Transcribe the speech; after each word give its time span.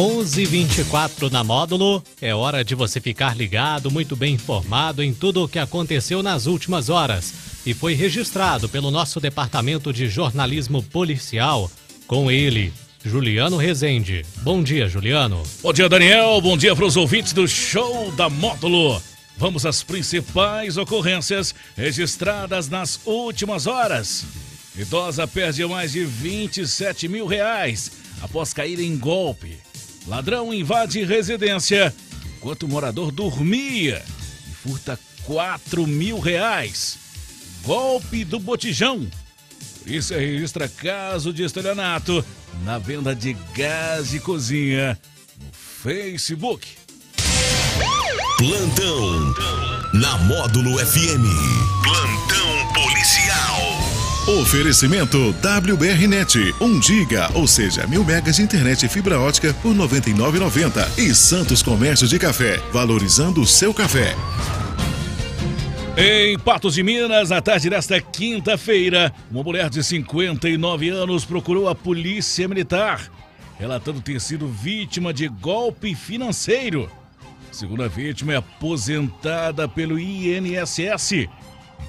11:24 0.00 1.30
na 1.30 1.44
Módulo. 1.44 2.02
É 2.22 2.34
hora 2.34 2.64
de 2.64 2.74
você 2.74 2.98
ficar 2.98 3.36
ligado, 3.36 3.90
muito 3.90 4.16
bem 4.16 4.32
informado 4.32 5.02
em 5.02 5.12
tudo 5.12 5.44
o 5.44 5.48
que 5.48 5.58
aconteceu 5.58 6.22
nas 6.22 6.46
últimas 6.46 6.88
horas 6.88 7.34
e 7.66 7.74
foi 7.74 7.92
registrado 7.92 8.66
pelo 8.66 8.90
nosso 8.90 9.20
departamento 9.20 9.92
de 9.92 10.08
jornalismo 10.08 10.82
policial 10.82 11.70
com 12.06 12.30
ele, 12.30 12.72
Juliano 13.04 13.58
Rezende. 13.58 14.24
Bom 14.38 14.62
dia, 14.62 14.88
Juliano. 14.88 15.42
Bom 15.62 15.70
dia, 15.70 15.86
Daniel. 15.86 16.40
Bom 16.40 16.56
dia 16.56 16.74
para 16.74 16.86
os 16.86 16.96
ouvintes 16.96 17.34
do 17.34 17.46
show 17.46 18.10
da 18.12 18.30
Módulo. 18.30 19.02
Vamos 19.36 19.66
às 19.66 19.82
principais 19.82 20.78
ocorrências 20.78 21.54
registradas 21.76 22.70
nas 22.70 22.98
últimas 23.04 23.66
horas. 23.66 24.24
Idosa 24.74 25.26
perde 25.26 25.62
mais 25.66 25.92
de 25.92 26.06
27 26.06 27.06
mil 27.06 27.26
reais 27.26 27.92
após 28.22 28.54
cair 28.54 28.80
em 28.80 28.96
golpe. 28.96 29.58
Ladrão 30.06 30.52
invade 30.52 31.04
residência 31.04 31.94
enquanto 32.36 32.64
o 32.64 32.68
morador 32.68 33.10
dormia 33.10 34.02
e 34.48 34.54
furta 34.54 34.98
4 35.24 35.86
mil 35.86 36.18
reais. 36.18 36.98
Golpe 37.62 38.24
do 38.24 38.40
botijão. 38.40 39.06
Polícia 39.82 40.18
registra 40.18 40.68
caso 40.68 41.32
de 41.32 41.42
estelionato 41.42 42.24
na 42.64 42.78
venda 42.78 43.14
de 43.14 43.34
gás 43.54 44.10
de 44.10 44.20
cozinha 44.20 44.98
no 45.38 45.52
Facebook. 45.52 46.66
Plantão 48.36 49.34
na 49.92 50.16
Módulo 50.18 50.78
FM. 50.78 51.69
Oferecimento 54.38 55.34
WBRnet, 55.42 56.54
1 56.60 56.82
giga, 56.82 57.28
ou 57.34 57.48
seja, 57.48 57.84
mil 57.88 58.04
megas 58.04 58.36
de 58.36 58.42
internet 58.42 58.86
e 58.86 58.88
fibra 58.88 59.18
ótica 59.18 59.52
por 59.54 59.74
99,90 59.74 60.98
e 61.00 61.12
Santos 61.12 61.64
Comércio 61.64 62.06
de 62.06 62.16
Café, 62.16 62.58
valorizando 62.72 63.40
o 63.40 63.46
seu 63.46 63.74
café. 63.74 64.14
Em 65.96 66.38
Patos 66.38 66.74
de 66.74 66.82
Minas, 66.84 67.30
na 67.30 67.42
tarde 67.42 67.68
desta 67.68 68.00
quinta-feira, 68.00 69.12
uma 69.32 69.42
mulher 69.42 69.68
de 69.68 69.82
59 69.82 70.90
anos 70.90 71.24
procurou 71.24 71.68
a 71.68 71.74
polícia 71.74 72.46
militar, 72.46 73.10
relatando 73.58 74.00
ter 74.00 74.20
sido 74.20 74.46
vítima 74.46 75.12
de 75.12 75.26
golpe 75.26 75.92
financeiro. 75.92 76.88
Segundo 77.50 77.82
a 77.82 77.88
vítima, 77.88 78.34
é 78.34 78.36
aposentada 78.36 79.66
pelo 79.66 79.98
INSS, 79.98 81.12
em 81.12 81.28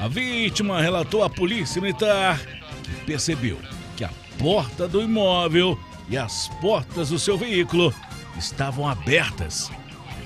A 0.00 0.08
vítima 0.08 0.80
relatou 0.80 1.22
à 1.22 1.30
polícia 1.30 1.80
militar 1.80 2.40
que 2.82 2.90
percebeu 3.06 3.56
que 3.96 4.02
a 4.02 4.10
porta 4.36 4.88
do 4.88 5.00
imóvel 5.00 5.78
e 6.08 6.16
as 6.16 6.48
portas 6.60 7.10
do 7.10 7.18
seu 7.18 7.38
veículo 7.38 7.94
estavam 8.36 8.88
abertas, 8.88 9.70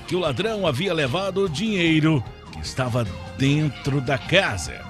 que 0.07 0.15
o 0.15 0.19
ladrão 0.19 0.65
havia 0.65 0.93
levado 0.93 1.45
o 1.45 1.49
dinheiro 1.49 2.23
que 2.51 2.59
estava 2.59 3.05
dentro 3.37 4.01
da 4.01 4.17
casa. 4.17 4.81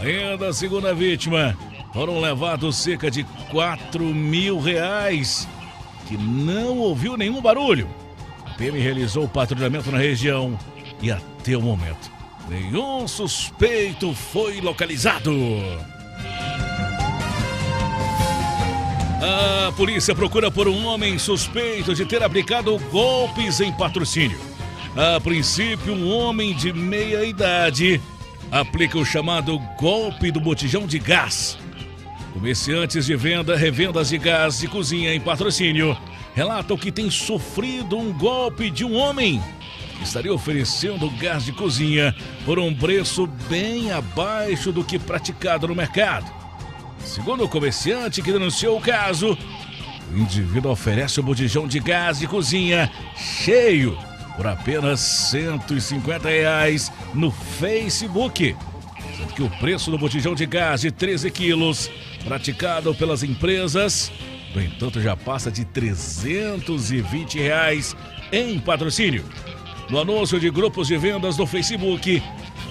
Ainda 0.00 0.52
segundo 0.52 0.88
a 0.88 0.92
vítima, 0.92 1.56
foram 1.92 2.20
levados 2.20 2.76
cerca 2.76 3.10
de 3.10 3.24
4 3.50 4.02
mil 4.04 4.60
reais, 4.60 5.48
que 6.06 6.16
não 6.16 6.78
ouviu 6.78 7.16
nenhum 7.16 7.40
barulho. 7.40 7.88
A 8.46 8.50
PM 8.50 8.78
realizou 8.78 9.24
o 9.24 9.28
patrulhamento 9.28 9.90
na 9.90 9.98
região 9.98 10.58
e 11.02 11.10
até 11.10 11.56
o 11.56 11.62
momento, 11.62 12.10
nenhum 12.48 13.08
suspeito 13.08 14.14
foi 14.14 14.60
localizado. 14.60 15.32
A 19.22 19.72
polícia 19.72 20.14
procura 20.14 20.50
por 20.50 20.66
um 20.66 20.86
homem 20.86 21.18
suspeito 21.18 21.94
de 21.94 22.06
ter 22.06 22.22
aplicado 22.22 22.78
golpes 22.90 23.60
em 23.60 23.72
patrocínio. 23.72 24.40
A 24.96 25.20
princípio, 25.20 25.94
um 25.94 26.10
homem 26.10 26.54
de 26.54 26.72
meia 26.72 27.24
idade 27.24 28.00
aplica 28.50 28.98
o 28.98 29.04
chamado 29.04 29.58
golpe 29.78 30.32
do 30.32 30.40
botijão 30.40 30.86
de 30.86 30.98
gás. 30.98 31.59
Comerciantes 32.32 33.06
de 33.06 33.16
venda, 33.16 33.56
revendas 33.56 34.08
de 34.08 34.18
gás 34.18 34.60
de 34.60 34.68
cozinha 34.68 35.12
em 35.12 35.20
patrocínio 35.20 35.96
relatam 36.34 36.76
que 36.76 36.92
tem 36.92 37.10
sofrido 37.10 37.98
um 37.98 38.12
golpe 38.12 38.70
de 38.70 38.84
um 38.84 38.94
homem 38.94 39.42
que 39.98 40.04
estaria 40.04 40.32
oferecendo 40.32 41.10
gás 41.18 41.44
de 41.44 41.52
cozinha 41.52 42.14
por 42.44 42.58
um 42.58 42.74
preço 42.74 43.26
bem 43.48 43.90
abaixo 43.90 44.72
do 44.72 44.84
que 44.84 44.98
praticado 44.98 45.66
no 45.68 45.74
mercado. 45.74 46.30
Segundo 47.04 47.44
o 47.44 47.48
comerciante 47.48 48.22
que 48.22 48.32
denunciou 48.32 48.78
o 48.78 48.80
caso, 48.80 49.36
o 50.12 50.16
indivíduo 50.16 50.70
oferece 50.70 51.18
o 51.18 51.22
botijão 51.22 51.66
de 51.66 51.80
gás 51.80 52.20
de 52.20 52.26
cozinha 52.26 52.90
cheio 53.16 53.98
por 54.36 54.46
apenas 54.46 55.00
150 55.00 56.28
reais 56.28 56.92
no 57.12 57.30
Facebook. 57.30 58.56
Que 59.34 59.42
o 59.42 59.50
preço 59.58 59.90
do 59.90 59.98
botijão 59.98 60.34
de 60.34 60.46
gás 60.46 60.80
de 60.80 60.90
13 60.90 61.30
quilos, 61.30 61.90
praticado 62.24 62.94
pelas 62.94 63.22
empresas, 63.22 64.12
no 64.54 64.60
entanto 64.60 65.00
já 65.00 65.16
passa 65.16 65.50
de 65.50 65.64
320 65.64 67.38
reais 67.38 67.96
em 68.32 68.58
patrocínio. 68.58 69.24
No 69.88 70.00
anúncio 70.00 70.38
de 70.38 70.50
grupos 70.50 70.88
de 70.88 70.96
vendas 70.96 71.36
no 71.36 71.46
Facebook, 71.46 72.22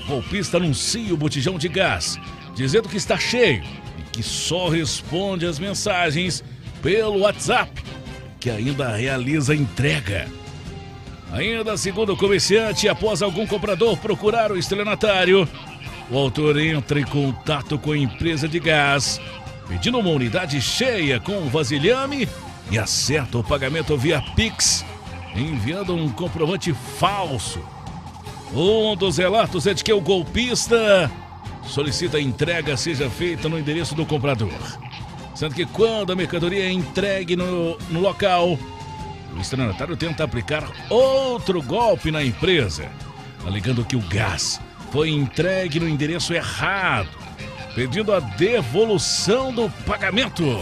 o 0.06 0.08
golpista 0.08 0.58
anuncia 0.58 1.14
o 1.14 1.18
botijão 1.18 1.58
de 1.58 1.68
gás, 1.68 2.18
dizendo 2.56 2.90
que 2.90 2.98
está 2.98 3.18
cheio 3.18 3.64
e 3.98 4.04
que 4.12 4.24
só 4.24 4.70
responde 4.70 5.46
as 5.46 5.59
mensagens 5.59 6.44
pelo 6.82 7.20
WhatsApp, 7.20 7.72
que 8.40 8.50
ainda 8.50 8.96
realiza 8.96 9.53
entrega. 9.53 10.28
Ainda 11.32 11.78
segundo 11.78 12.14
o 12.14 12.18
comerciante, 12.18 12.90
após 12.90 13.22
algum 13.22 13.46
comprador 13.46 13.96
procurar 13.97 14.52
o 14.52 14.58
estelionatário, 14.58 15.47
o 16.11 16.17
autor 16.17 16.59
entra 16.59 17.00
em 17.00 17.06
contato 17.06 17.78
com 17.78 17.91
a 17.91 17.97
empresa 17.97 18.47
de 18.47 18.59
gás, 18.59 19.22
pedindo 19.67 20.00
uma 20.00 20.09
unidade 20.09 20.59
cheia 20.59 21.20
com 21.20 21.47
vasilhame 21.50 22.28
e 22.72 22.79
acerta 22.79 23.38
o 23.38 23.44
pagamento 23.44 23.96
via 23.96 24.22
Pix, 24.35 24.84
enviando 25.35 25.96
um 25.96 26.09
comprovante 26.09 26.73
falso. 26.73 27.61
Um 28.53 28.96
dos 28.96 29.17
relatos 29.17 29.67
é 29.67 29.73
de 29.73 29.84
que 29.84 29.94
o 29.94 30.02
golpista 30.02 31.11
solicita 31.64 32.17
a 32.17 32.22
entrega 32.22 32.76
seja 32.76 33.08
feita 33.09 33.47
no 33.47 33.59
endereço 33.59 33.94
do 33.94 34.06
comprador. 34.06 34.50
Sendo 35.35 35.53
que 35.53 35.66
quando 35.67 36.11
a 36.11 36.16
mercadoria 36.16 36.66
é 36.66 36.72
entregue 36.72 37.35
no, 37.35 37.78
no 37.90 38.00
local, 38.00 38.58
o 39.35 39.40
estelionatário 39.40 39.96
tenta 39.96 40.23
aplicar 40.23 40.67
outro 40.90 41.61
golpe 41.61 42.09
na 42.09 42.23
empresa, 42.23 42.90
alegando 43.46 43.85
que 43.85 43.96
o 43.96 44.02
gás 44.02 44.59
foi 44.91 45.09
entregue 45.09 45.80
no 45.80 45.88
endereço 45.88 46.34
errado, 46.34 47.09
pedindo 47.76 48.14
a 48.14 48.20
devolução 48.20 49.53
do 49.53 49.70
pagamento. 49.86 50.59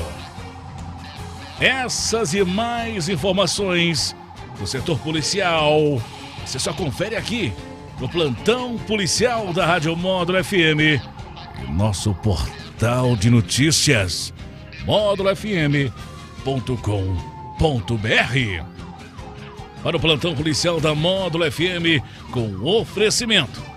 Essas 1.59 2.33
e 2.33 2.43
mais 2.43 3.09
informações 3.09 4.15
do 4.59 4.67
setor 4.67 4.99
policial 4.99 6.01
você 6.47 6.59
só 6.59 6.71
confere 6.71 7.17
aqui 7.17 7.51
no 7.99 8.07
plantão 8.07 8.77
policial 8.77 9.51
da 9.51 9.65
Rádio 9.65 9.93
Módulo 9.97 10.41
FM 10.41 10.79
e 10.79 11.71
nosso 11.71 12.13
portal 12.13 13.17
de 13.17 13.29
notícias 13.29 14.33
módulofm.com.br. 14.85 15.91
Para 19.83 19.97
o 19.97 19.99
plantão 19.99 20.33
policial 20.33 20.79
da 20.79 20.95
Módulo 20.95 21.51
FM 21.51 22.01
com 22.31 22.63
oferecimento 22.63 23.76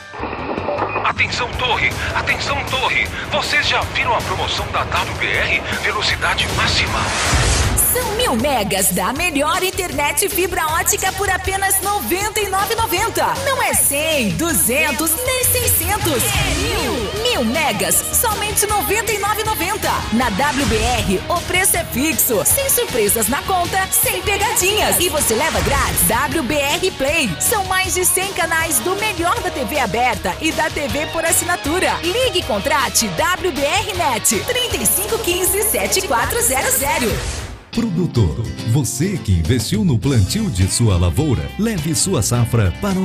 Atenção 1.21 1.47
torre, 1.49 1.91
atenção 2.15 2.63
torre. 2.65 3.07
Vocês 3.31 3.67
já 3.67 3.81
viram 3.93 4.11
a 4.11 4.21
promoção 4.21 4.65
da 4.71 4.81
WBR 4.81 5.61
Velocidade 5.83 6.47
Máxima? 6.55 7.60
São 7.93 8.11
mil 8.13 8.35
megas 8.37 8.91
da 8.91 9.11
melhor 9.11 9.61
internet 9.61 10.29
fibra 10.29 10.65
ótica 10.67 11.11
por 11.13 11.29
apenas 11.29 11.75
R$ 11.75 11.87
99,90. 11.87 13.45
Não 13.45 13.61
é 13.61 13.73
100, 13.73 14.29
200, 14.37 15.11
nem 15.25 15.43
600. 15.43 16.23
É 16.23 16.55
mil. 16.55 17.21
Mil 17.21 17.45
megas, 17.45 17.95
somente 18.13 18.65
R$ 18.65 18.71
99,90. 18.71 19.89
Na 20.13 20.27
WBR, 20.27 21.21
o 21.27 21.41
preço 21.41 21.75
é 21.75 21.83
fixo, 21.83 22.41
sem 22.45 22.69
surpresas 22.69 23.27
na 23.27 23.41
conta, 23.43 23.85
sem 23.91 24.21
pegadinhas. 24.21 24.97
E 24.97 25.09
você 25.09 25.35
leva 25.35 25.59
grátis 25.59 26.01
WBR 26.07 26.91
Play. 26.91 27.29
São 27.41 27.65
mais 27.65 27.93
de 27.93 28.05
100 28.05 28.33
canais 28.33 28.79
do 28.79 28.95
melhor 28.95 29.37
da 29.41 29.51
TV 29.51 29.79
aberta 29.79 30.33
e 30.39 30.53
da 30.53 30.69
TV 30.69 31.07
por 31.07 31.25
assinatura. 31.25 31.99
Ligue 32.03 32.39
e 32.39 32.43
contrate 32.43 33.07
WBR 33.07 33.97
Net 33.97 34.39
3515 34.45 35.63
7400. 35.63 37.40
Produtor, 37.71 38.43
você 38.73 39.17
que 39.17 39.31
investiu 39.31 39.85
no 39.85 39.97
plantio 39.97 40.51
de 40.51 40.67
sua 40.69 40.97
lavoura, 40.97 41.49
leve 41.57 41.95
sua 41.95 42.21
safra 42.21 42.69
para 42.81 42.95
um 42.95 42.99